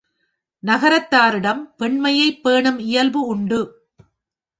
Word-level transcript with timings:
நகரத்தாரிடம் 0.63 1.61
பெண்மையைப் 1.77 2.43
பேணும் 2.43 2.79
இயல்பு 2.79 3.25
உண்டு. 3.25 3.59